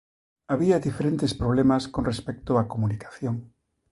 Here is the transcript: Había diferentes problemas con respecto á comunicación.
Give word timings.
Había 0.47 0.79
diferentes 0.87 1.35
problemas 1.41 1.83
con 1.93 2.03
respecto 2.11 2.49
á 2.59 2.61
comunicación. 2.73 3.35